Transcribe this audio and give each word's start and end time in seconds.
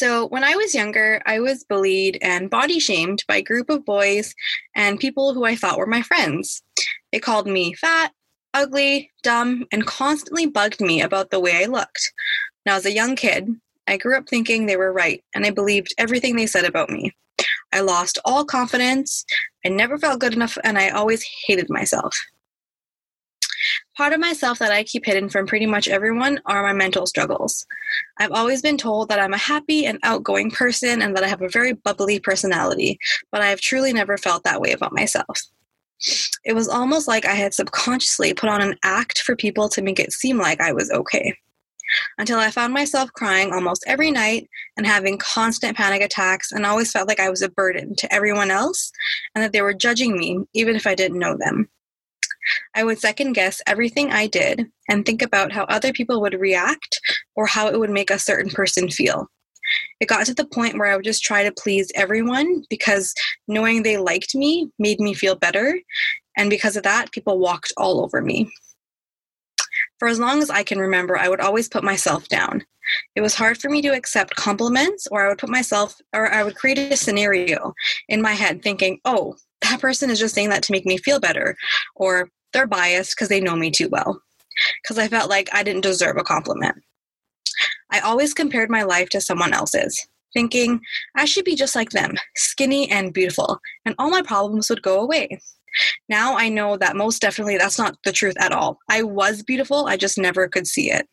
So, 0.00 0.28
when 0.28 0.44
I 0.44 0.56
was 0.56 0.74
younger, 0.74 1.20
I 1.26 1.40
was 1.40 1.62
bullied 1.62 2.16
and 2.22 2.48
body 2.48 2.78
shamed 2.78 3.22
by 3.28 3.36
a 3.36 3.42
group 3.42 3.68
of 3.68 3.84
boys 3.84 4.34
and 4.74 4.98
people 4.98 5.34
who 5.34 5.44
I 5.44 5.54
thought 5.54 5.76
were 5.76 5.84
my 5.84 6.00
friends. 6.00 6.62
They 7.12 7.18
called 7.18 7.46
me 7.46 7.74
fat, 7.74 8.10
ugly, 8.54 9.10
dumb, 9.22 9.66
and 9.70 9.84
constantly 9.84 10.46
bugged 10.46 10.80
me 10.80 11.02
about 11.02 11.28
the 11.28 11.38
way 11.38 11.62
I 11.62 11.66
looked. 11.66 12.14
Now, 12.64 12.76
as 12.76 12.86
a 12.86 12.94
young 12.94 13.14
kid, 13.14 13.50
I 13.86 13.98
grew 13.98 14.16
up 14.16 14.26
thinking 14.26 14.64
they 14.64 14.78
were 14.78 14.90
right, 14.90 15.22
and 15.34 15.44
I 15.44 15.50
believed 15.50 15.92
everything 15.98 16.34
they 16.34 16.46
said 16.46 16.64
about 16.64 16.88
me. 16.88 17.14
I 17.70 17.80
lost 17.80 18.18
all 18.24 18.46
confidence, 18.46 19.26
I 19.66 19.68
never 19.68 19.98
felt 19.98 20.20
good 20.20 20.32
enough, 20.32 20.56
and 20.64 20.78
I 20.78 20.88
always 20.88 21.26
hated 21.46 21.68
myself. 21.68 22.18
Part 23.96 24.12
of 24.12 24.20
myself 24.20 24.58
that 24.58 24.72
I 24.72 24.84
keep 24.84 25.04
hidden 25.04 25.28
from 25.28 25.46
pretty 25.46 25.66
much 25.66 25.88
everyone 25.88 26.40
are 26.46 26.62
my 26.62 26.72
mental 26.72 27.06
struggles. 27.06 27.66
I've 28.18 28.32
always 28.32 28.62
been 28.62 28.78
told 28.78 29.08
that 29.08 29.20
I'm 29.20 29.34
a 29.34 29.38
happy 29.38 29.86
and 29.86 29.98
outgoing 30.02 30.50
person 30.50 31.02
and 31.02 31.16
that 31.16 31.24
I 31.24 31.28
have 31.28 31.42
a 31.42 31.48
very 31.48 31.72
bubbly 31.72 32.20
personality, 32.20 32.98
but 33.30 33.42
I 33.42 33.46
have 33.46 33.60
truly 33.60 33.92
never 33.92 34.16
felt 34.16 34.44
that 34.44 34.60
way 34.60 34.72
about 34.72 34.92
myself. 34.92 35.40
It 36.44 36.54
was 36.54 36.68
almost 36.68 37.08
like 37.08 37.26
I 37.26 37.34
had 37.34 37.52
subconsciously 37.52 38.32
put 38.32 38.48
on 38.48 38.62
an 38.62 38.76
act 38.82 39.20
for 39.20 39.36
people 39.36 39.68
to 39.70 39.82
make 39.82 40.00
it 40.00 40.12
seem 40.12 40.38
like 40.38 40.60
I 40.60 40.72
was 40.72 40.90
okay. 40.90 41.36
Until 42.18 42.38
I 42.38 42.50
found 42.50 42.72
myself 42.72 43.12
crying 43.12 43.52
almost 43.52 43.84
every 43.86 44.10
night 44.10 44.48
and 44.76 44.86
having 44.86 45.18
constant 45.18 45.76
panic 45.76 46.02
attacks, 46.02 46.52
and 46.52 46.64
always 46.64 46.92
felt 46.92 47.08
like 47.08 47.20
I 47.20 47.30
was 47.30 47.42
a 47.42 47.48
burden 47.48 47.96
to 47.96 48.14
everyone 48.14 48.50
else 48.50 48.92
and 49.34 49.42
that 49.42 49.52
they 49.52 49.60
were 49.60 49.74
judging 49.74 50.16
me, 50.16 50.38
even 50.54 50.76
if 50.76 50.86
I 50.86 50.94
didn't 50.94 51.18
know 51.18 51.36
them. 51.36 51.68
I 52.74 52.84
would 52.84 52.98
second 52.98 53.32
guess 53.32 53.60
everything 53.66 54.10
I 54.10 54.26
did 54.26 54.66
and 54.88 55.04
think 55.04 55.22
about 55.22 55.52
how 55.52 55.64
other 55.64 55.92
people 55.92 56.20
would 56.20 56.34
react 56.34 57.00
or 57.36 57.46
how 57.46 57.68
it 57.68 57.78
would 57.78 57.90
make 57.90 58.10
a 58.10 58.18
certain 58.18 58.50
person 58.50 58.88
feel. 58.88 59.28
It 60.00 60.08
got 60.08 60.26
to 60.26 60.34
the 60.34 60.46
point 60.46 60.78
where 60.78 60.90
I 60.90 60.96
would 60.96 61.04
just 61.04 61.22
try 61.22 61.44
to 61.44 61.52
please 61.52 61.92
everyone 61.94 62.64
because 62.68 63.14
knowing 63.46 63.82
they 63.82 63.98
liked 63.98 64.34
me 64.34 64.70
made 64.78 65.00
me 65.00 65.14
feel 65.14 65.36
better. 65.36 65.78
And 66.36 66.50
because 66.50 66.76
of 66.76 66.82
that, 66.84 67.12
people 67.12 67.38
walked 67.38 67.72
all 67.76 68.02
over 68.02 68.20
me. 68.20 68.50
For 69.98 70.08
as 70.08 70.18
long 70.18 70.42
as 70.42 70.50
I 70.50 70.62
can 70.62 70.78
remember, 70.78 71.18
I 71.18 71.28
would 71.28 71.40
always 71.40 71.68
put 71.68 71.84
myself 71.84 72.26
down. 72.28 72.64
It 73.14 73.20
was 73.20 73.34
hard 73.34 73.58
for 73.58 73.68
me 73.68 73.82
to 73.82 73.94
accept 73.94 74.34
compliments, 74.34 75.06
or 75.10 75.24
I 75.24 75.28
would 75.28 75.38
put 75.38 75.50
myself, 75.50 76.00
or 76.12 76.32
I 76.32 76.42
would 76.42 76.56
create 76.56 76.78
a 76.78 76.96
scenario 76.96 77.74
in 78.08 78.22
my 78.22 78.32
head 78.32 78.62
thinking, 78.62 78.98
oh, 79.04 79.36
that 79.62 79.80
person 79.80 80.10
is 80.10 80.18
just 80.18 80.34
saying 80.34 80.48
that 80.48 80.62
to 80.64 80.72
make 80.72 80.86
me 80.86 80.96
feel 80.96 81.20
better, 81.20 81.56
or 81.94 82.30
they're 82.52 82.66
biased 82.66 83.16
because 83.16 83.28
they 83.28 83.40
know 83.40 83.56
me 83.56 83.70
too 83.70 83.88
well, 83.88 84.20
because 84.82 84.98
I 84.98 85.08
felt 85.08 85.30
like 85.30 85.48
I 85.52 85.62
didn't 85.62 85.82
deserve 85.82 86.16
a 86.16 86.24
compliment. 86.24 86.76
I 87.90 88.00
always 88.00 88.34
compared 88.34 88.70
my 88.70 88.82
life 88.82 89.08
to 89.10 89.20
someone 89.20 89.52
else's, 89.52 90.06
thinking 90.32 90.80
I 91.16 91.24
should 91.24 91.44
be 91.44 91.56
just 91.56 91.74
like 91.74 91.90
them, 91.90 92.14
skinny 92.36 92.90
and 92.90 93.12
beautiful, 93.12 93.58
and 93.84 93.94
all 93.98 94.10
my 94.10 94.22
problems 94.22 94.70
would 94.70 94.82
go 94.82 95.00
away. 95.00 95.40
Now 96.08 96.36
I 96.36 96.48
know 96.48 96.76
that 96.76 96.96
most 96.96 97.20
definitely 97.20 97.58
that's 97.58 97.78
not 97.78 97.96
the 98.04 98.12
truth 98.12 98.36
at 98.38 98.52
all. 98.52 98.78
I 98.88 99.02
was 99.02 99.42
beautiful, 99.42 99.86
I 99.86 99.96
just 99.96 100.18
never 100.18 100.48
could 100.48 100.66
see 100.66 100.90
it. 100.90 101.08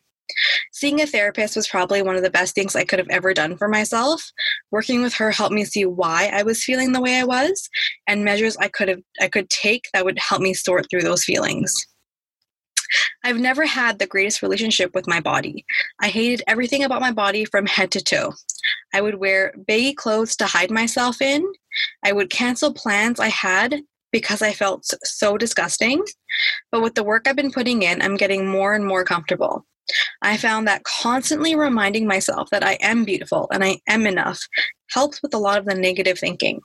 Seeing 0.72 1.00
a 1.00 1.06
therapist 1.06 1.56
was 1.56 1.68
probably 1.68 2.02
one 2.02 2.16
of 2.16 2.22
the 2.22 2.30
best 2.30 2.54
things 2.54 2.76
I 2.76 2.84
could 2.84 2.98
have 2.98 3.08
ever 3.10 3.34
done 3.34 3.56
for 3.56 3.68
myself. 3.68 4.30
Working 4.70 5.02
with 5.02 5.14
her 5.14 5.30
helped 5.30 5.54
me 5.54 5.64
see 5.64 5.84
why 5.84 6.30
I 6.32 6.42
was 6.42 6.64
feeling 6.64 6.92
the 6.92 7.00
way 7.00 7.18
I 7.18 7.24
was 7.24 7.68
and 8.06 8.24
measures 8.24 8.56
I 8.56 8.68
could 8.68 8.88
have 8.88 9.00
I 9.20 9.28
could 9.28 9.50
take 9.50 9.88
that 9.92 10.04
would 10.04 10.18
help 10.18 10.40
me 10.40 10.54
sort 10.54 10.86
through 10.90 11.02
those 11.02 11.24
feelings. 11.24 11.74
I've 13.24 13.38
never 13.38 13.66
had 13.66 13.98
the 13.98 14.06
greatest 14.06 14.42
relationship 14.42 14.94
with 14.94 15.06
my 15.06 15.20
body. 15.20 15.66
I 16.00 16.08
hated 16.08 16.42
everything 16.46 16.84
about 16.84 17.00
my 17.00 17.12
body 17.12 17.44
from 17.44 17.66
head 17.66 17.90
to 17.92 18.00
toe. 18.00 18.32
I 18.94 19.00
would 19.00 19.16
wear 19.16 19.52
baggy 19.66 19.94
clothes 19.94 20.36
to 20.36 20.46
hide 20.46 20.70
myself 20.70 21.20
in. 21.20 21.44
I 22.04 22.12
would 22.12 22.30
cancel 22.30 22.72
plans 22.72 23.20
I 23.20 23.28
had 23.28 23.82
because 24.10 24.42
I 24.42 24.52
felt 24.52 24.86
so 25.04 25.36
disgusting. 25.36 26.02
But 26.72 26.82
with 26.82 26.94
the 26.94 27.04
work 27.04 27.26
I've 27.26 27.36
been 27.36 27.52
putting 27.52 27.82
in, 27.82 28.00
I'm 28.00 28.16
getting 28.16 28.46
more 28.46 28.74
and 28.74 28.86
more 28.86 29.04
comfortable. 29.04 29.66
I 30.22 30.36
found 30.36 30.66
that 30.66 30.84
constantly 30.84 31.54
reminding 31.54 32.06
myself 32.06 32.50
that 32.50 32.64
I 32.64 32.78
am 32.80 33.04
beautiful 33.04 33.48
and 33.52 33.64
I 33.64 33.80
am 33.86 34.06
enough 34.06 34.40
helps 34.90 35.22
with 35.22 35.34
a 35.34 35.38
lot 35.38 35.58
of 35.58 35.64
the 35.64 35.74
negative 35.74 36.18
thinking. 36.18 36.60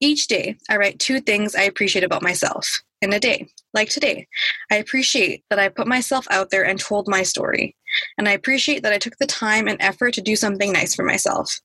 Each 0.00 0.26
day, 0.26 0.56
I 0.68 0.76
write 0.76 0.98
two 0.98 1.20
things 1.20 1.54
I 1.54 1.62
appreciate 1.62 2.04
about 2.04 2.22
myself 2.22 2.82
in 3.00 3.12
a 3.12 3.20
day. 3.20 3.48
Like 3.74 3.90
today, 3.90 4.26
I 4.70 4.76
appreciate 4.76 5.44
that 5.50 5.58
I 5.58 5.68
put 5.68 5.86
myself 5.86 6.26
out 6.30 6.50
there 6.50 6.64
and 6.64 6.78
told 6.78 7.08
my 7.08 7.22
story. 7.22 7.76
And 8.16 8.28
I 8.28 8.32
appreciate 8.32 8.82
that 8.82 8.92
I 8.92 8.98
took 8.98 9.16
the 9.18 9.26
time 9.26 9.68
and 9.68 9.80
effort 9.80 10.14
to 10.14 10.20
do 10.20 10.36
something 10.36 10.72
nice 10.72 10.94
for 10.94 11.04
myself. 11.04 11.60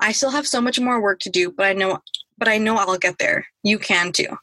I 0.00 0.12
still 0.12 0.30
have 0.30 0.46
so 0.46 0.60
much 0.60 0.80
more 0.80 1.00
work 1.00 1.20
to 1.20 1.30
do, 1.30 1.50
but 1.50 1.66
I 1.66 1.72
know 1.72 2.00
but 2.38 2.48
I 2.48 2.58
know 2.58 2.76
I'll 2.76 2.98
get 2.98 3.18
there. 3.18 3.46
You 3.64 3.78
can 3.78 4.12
too. 4.12 4.36